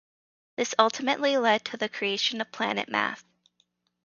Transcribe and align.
This 0.55 0.73
ultimately 0.79 1.37
led 1.37 1.63
to 1.65 1.77
the 1.77 1.87
creation 1.87 2.41
of 2.41 2.49
PlanetMath. 2.49 3.23